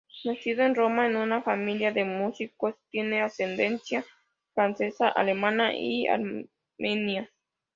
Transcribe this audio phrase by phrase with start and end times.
[0.23, 4.03] Nacido en Roma en una familia de músicos, tiene ascendencia
[4.55, 7.29] francesa, alemana y armenia.